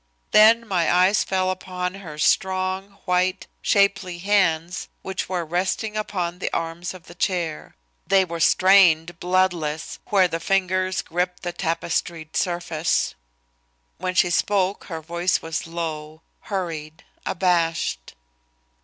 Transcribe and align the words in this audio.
Then 0.31 0.67
my 0.67 0.91
eyes 0.91 1.23
fell 1.23 1.51
upon 1.51 1.93
her 1.93 2.17
strong, 2.17 2.97
white, 3.05 3.45
shapely 3.61 4.17
hands 4.17 4.87
which 5.03 5.29
were 5.29 5.45
resting 5.45 5.95
upon 5.95 6.39
the 6.39 6.51
arms 6.51 6.95
of 6.95 7.03
the 7.03 7.13
chair. 7.13 7.75
They 8.07 8.25
were 8.25 8.39
strained, 8.39 9.19
bloodless, 9.19 9.99
where 10.07 10.27
the 10.27 10.39
fingers 10.39 11.03
gripped 11.03 11.43
the 11.43 11.53
tapestried 11.53 12.35
surface. 12.35 13.13
When 13.99 14.15
she 14.15 14.31
spoke, 14.31 14.85
her 14.85 15.01
voice 15.01 15.39
was 15.43 15.67
low, 15.67 16.23
hurried, 16.39 17.03
abashed. 17.23 18.15